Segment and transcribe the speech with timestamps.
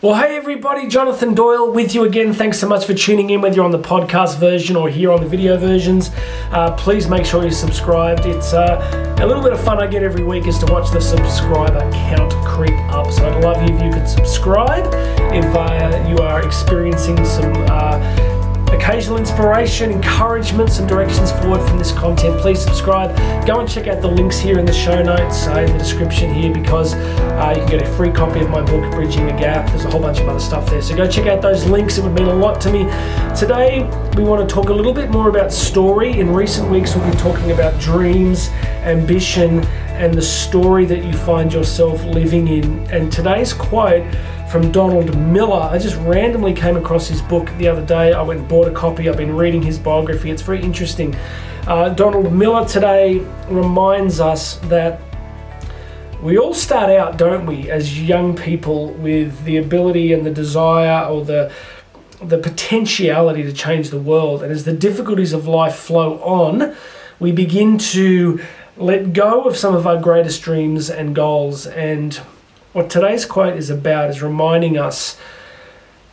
[0.00, 2.32] Well, hey everybody, Jonathan Doyle with you again.
[2.32, 5.20] Thanks so much for tuning in, whether you're on the podcast version or here on
[5.20, 6.12] the video versions.
[6.52, 8.24] Uh, please make sure you're subscribed.
[8.24, 11.00] It's uh, a little bit of fun I get every week is to watch the
[11.00, 13.10] subscriber count creep up.
[13.10, 14.86] So I'd love you if you could subscribe
[15.34, 18.37] if uh, you are experiencing some uh,
[18.72, 23.16] occasional inspiration, encouragement, some directions forward from this content, please subscribe.
[23.46, 26.32] Go and check out the links here in the show notes, uh, in the description
[26.32, 29.68] here, because uh, you can get a free copy of my book, Bridging the Gap.
[29.70, 30.82] There's a whole bunch of other stuff there.
[30.82, 32.84] So go check out those links, it would mean a lot to me.
[33.36, 33.82] Today,
[34.16, 36.18] we want to talk a little bit more about story.
[36.18, 38.48] In recent weeks, we've been talking about dreams,
[38.82, 39.64] ambition,
[39.98, 42.88] and the story that you find yourself living in.
[42.90, 44.06] And today's quote
[44.50, 45.60] from Donald Miller.
[45.60, 48.14] I just randomly came across his book the other day.
[48.14, 49.08] I went and bought a copy.
[49.08, 50.30] I've been reading his biography.
[50.30, 51.14] It's very interesting.
[51.66, 55.00] Uh, Donald Miller today reminds us that
[56.22, 61.06] we all start out, don't we, as young people with the ability and the desire
[61.06, 61.52] or the
[62.20, 64.42] the potentiality to change the world.
[64.42, 66.74] And as the difficulties of life flow on,
[67.20, 68.40] we begin to
[68.76, 72.20] let go of some of our greatest dreams and goals and
[72.72, 75.18] what today's quote is about is reminding us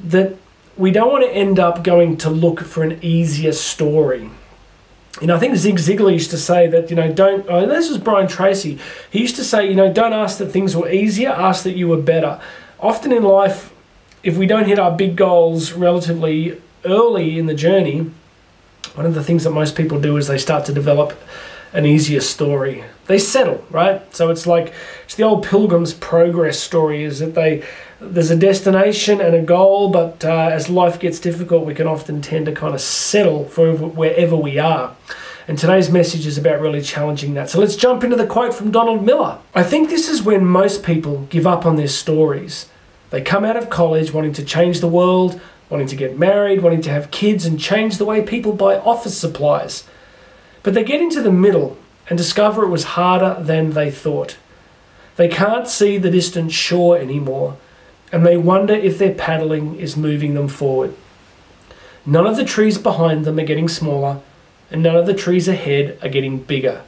[0.00, 0.36] that
[0.76, 4.30] we don't want to end up going to look for an easier story.
[5.20, 7.88] You know, I think Zig Ziglar used to say that, you know, don't, oh, this
[7.88, 8.78] was Brian Tracy.
[9.10, 11.88] He used to say, you know, don't ask that things were easier, ask that you
[11.88, 12.38] were better.
[12.78, 13.72] Often in life,
[14.22, 18.10] if we don't hit our big goals relatively early in the journey,
[18.94, 21.18] one of the things that most people do is they start to develop
[21.76, 22.82] an easier story.
[23.06, 24.02] They settle, right?
[24.14, 24.72] So it's like
[25.04, 27.04] it's the old Pilgrim's Progress story.
[27.04, 27.64] Is that they
[28.00, 32.20] there's a destination and a goal, but uh, as life gets difficult, we can often
[32.20, 34.96] tend to kind of settle for wherever we are.
[35.48, 37.48] And today's message is about really challenging that.
[37.50, 39.38] So let's jump into the quote from Donald Miller.
[39.54, 42.68] I think this is when most people give up on their stories.
[43.10, 45.40] They come out of college wanting to change the world,
[45.70, 49.16] wanting to get married, wanting to have kids, and change the way people buy office
[49.16, 49.84] supplies.
[50.66, 51.78] But they get into the middle
[52.08, 54.36] and discover it was harder than they thought.
[55.14, 57.56] They can't see the distant shore anymore,
[58.10, 60.92] and they wonder if their paddling is moving them forward.
[62.04, 64.20] None of the trees behind them are getting smaller,
[64.68, 66.82] and none of the trees ahead are getting bigger.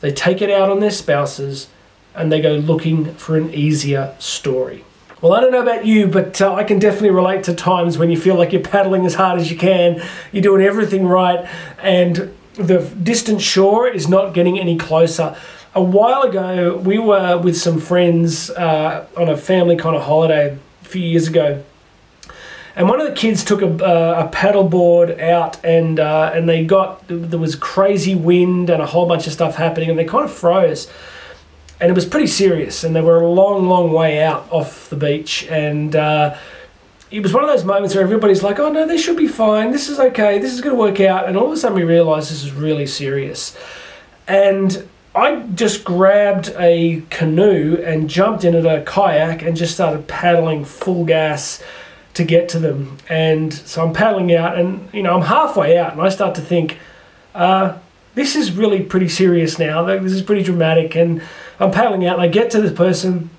[0.00, 1.68] They take it out on their spouses,
[2.12, 4.84] and they go looking for an easier story.
[5.22, 8.10] Well, I don't know about you, but uh, I can definitely relate to times when
[8.10, 10.02] you feel like you're paddling as hard as you can,
[10.32, 11.48] you're doing everything right,
[11.80, 15.36] and the distant shore is not getting any closer.
[15.74, 20.58] A while ago, we were with some friends uh, on a family kind of holiday
[20.82, 21.62] a few years ago,
[22.74, 26.64] and one of the kids took a, uh, a paddleboard out, and uh, and they
[26.64, 30.24] got there was crazy wind and a whole bunch of stuff happening, and they kind
[30.24, 30.90] of froze,
[31.78, 34.96] and it was pretty serious, and they were a long, long way out off the
[34.96, 36.36] beach, and uh,
[37.10, 39.70] it was one of those moments where everybody's like, oh no, they should be fine.
[39.70, 40.38] This is okay.
[40.38, 41.28] This is going to work out.
[41.28, 43.56] And all of a sudden we realize this is really serious.
[44.26, 50.64] And I just grabbed a canoe and jumped into a kayak and just started paddling
[50.64, 51.62] full gas
[52.14, 52.98] to get to them.
[53.08, 56.40] And so I'm paddling out and, you know, I'm halfway out and I start to
[56.40, 56.78] think,
[57.34, 57.78] uh,
[58.14, 59.84] this is really pretty serious now.
[59.84, 60.96] This is pretty dramatic.
[60.96, 61.22] And
[61.60, 63.30] I'm paddling out and I get to this person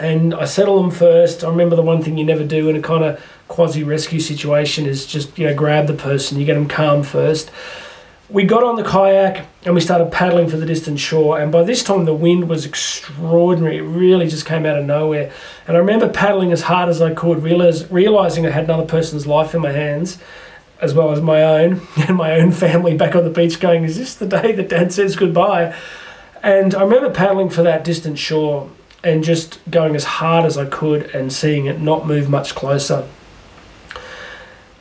[0.00, 1.44] and I settle them first.
[1.44, 4.86] I remember the one thing you never do in a kind of quasi rescue situation
[4.86, 7.50] is just you know grab the person, you get them calm first.
[8.30, 11.40] We got on the kayak and we started paddling for the distant shore.
[11.40, 13.78] And by this time, the wind was extraordinary.
[13.78, 15.32] It really just came out of nowhere.
[15.66, 19.54] And I remember paddling as hard as I could, realizing I had another person's life
[19.54, 20.18] in my hands,
[20.82, 23.96] as well as my own and my own family back on the beach, going, Is
[23.96, 25.74] this the day that dad says goodbye?
[26.42, 28.70] And I remember paddling for that distant shore
[29.04, 33.08] and just going as hard as I could and seeing it not move much closer.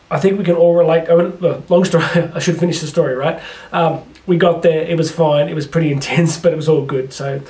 [0.09, 1.09] I think we can all relate.
[1.09, 2.03] I mean, long story.
[2.33, 3.41] I should finish the story, right?
[3.72, 4.81] Um, we got there.
[4.81, 5.50] It was fine.
[5.50, 7.14] It was pretty intense, but it was all good.
[7.14, 7.41] So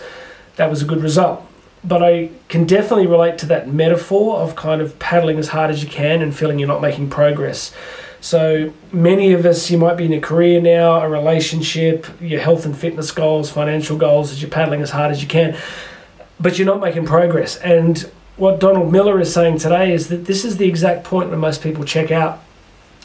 [0.56, 1.44] that was a good result.
[1.84, 5.84] But I can definitely relate to that metaphor of kind of paddling as hard as
[5.84, 7.74] you can and feeling you're not making progress.
[8.20, 12.66] So many of us, you might be in a career now, a relationship, your health
[12.66, 15.56] and fitness goals, financial goals, as you're paddling as hard as you can
[16.40, 17.58] but you're not making progress.
[17.58, 21.40] And what Donald Miller is saying today is that this is the exact point when
[21.40, 22.44] most people check out.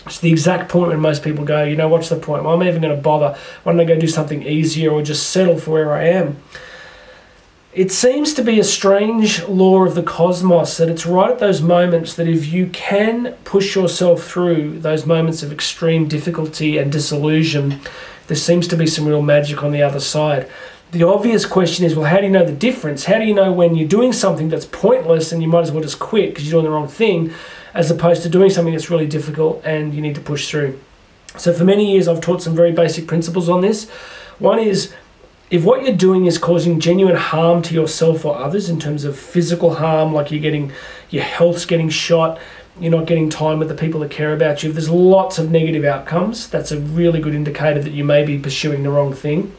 [0.04, 2.44] It's the exact point when most people go, you know, what's the point?
[2.44, 3.38] Well, I'm even going to bother.
[3.62, 6.42] Why don't I go do something easier or just settle for where I am?
[7.72, 11.62] It seems to be a strange law of the cosmos that it's right at those
[11.62, 17.80] moments that if you can push yourself through those moments of extreme difficulty and disillusion,
[18.26, 20.50] there seems to be some real magic on the other side.
[20.92, 23.04] The obvious question is well, how do you know the difference?
[23.04, 25.82] How do you know when you're doing something that's pointless and you might as well
[25.82, 27.32] just quit because you're doing the wrong thing,
[27.72, 30.78] as opposed to doing something that's really difficult and you need to push through?
[31.38, 33.88] So, for many years, I've taught some very basic principles on this.
[34.38, 34.92] One is
[35.50, 39.18] if what you're doing is causing genuine harm to yourself or others in terms of
[39.18, 40.72] physical harm, like you're getting
[41.08, 42.38] your health's getting shot,
[42.78, 45.50] you're not getting time with the people that care about you, if there's lots of
[45.50, 49.54] negative outcomes, that's a really good indicator that you may be pursuing the wrong thing.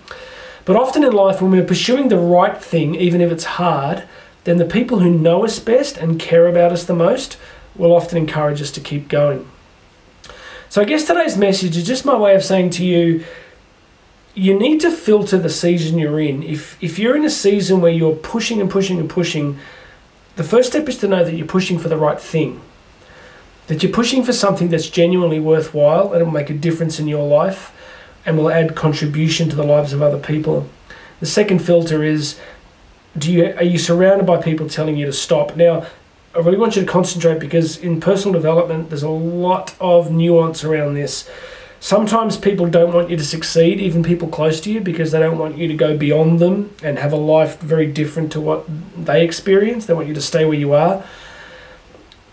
[0.65, 4.03] But often in life, when we're pursuing the right thing, even if it's hard,
[4.43, 7.37] then the people who know us best and care about us the most
[7.75, 9.49] will often encourage us to keep going.
[10.69, 13.23] So I guess today's message is just my way of saying to you,
[14.33, 16.41] you need to filter the season you're in.
[16.41, 19.59] If if you're in a season where you're pushing and pushing and pushing,
[20.35, 22.61] the first step is to know that you're pushing for the right thing.
[23.67, 27.27] That you're pushing for something that's genuinely worthwhile and will make a difference in your
[27.27, 27.71] life
[28.25, 30.69] and will add contribution to the lives of other people.
[31.19, 32.39] The second filter is
[33.17, 35.55] do you are you surrounded by people telling you to stop?
[35.55, 35.85] Now,
[36.35, 40.63] I really want you to concentrate because in personal development there's a lot of nuance
[40.63, 41.29] around this.
[41.79, 45.37] Sometimes people don't want you to succeed, even people close to you, because they don't
[45.37, 48.65] want you to go beyond them and have a life very different to what
[48.97, 49.85] they experience.
[49.85, 51.03] They want you to stay where you are.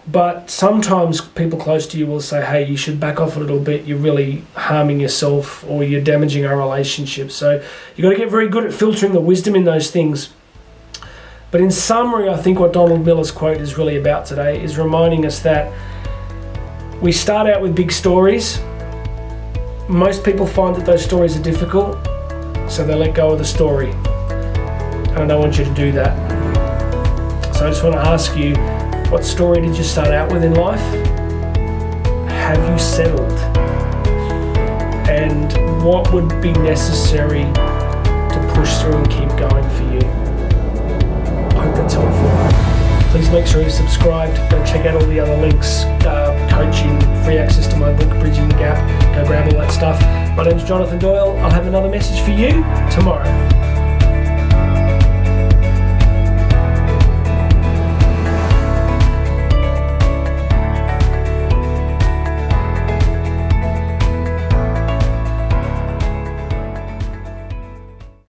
[0.06, 3.60] But sometimes people close to you will say, hey, you should back off a little
[3.60, 3.84] bit.
[3.84, 7.30] You're really harming yourself or you're damaging our relationship.
[7.30, 7.62] So
[7.94, 10.30] you've got to get very good at filtering the wisdom in those things.
[11.50, 15.26] But in summary, I think what Donald Miller's quote is really about today is reminding
[15.26, 15.72] us that
[17.02, 18.60] we start out with big stories.
[19.88, 21.96] Most people find that those stories are difficult,
[22.70, 23.90] so they let go of the story.
[23.90, 26.14] And I don't want you to do that.
[27.56, 28.54] So I just want to ask you
[29.10, 30.80] what story did you start out with in life?
[32.30, 33.32] Have you settled?
[35.08, 35.52] And
[35.84, 40.08] what would be necessary to push through and keep going for you?
[41.58, 43.10] I hope that's helpful.
[43.10, 44.36] Please make sure you're subscribed.
[44.48, 48.48] Go check out all the other links, uh, coaching, free access to my book, Bridging
[48.48, 48.78] the Gap.
[49.16, 50.00] Go grab all that stuff.
[50.36, 51.36] My name's Jonathan Doyle.
[51.38, 52.62] I'll have another message for you
[52.92, 53.26] tomorrow.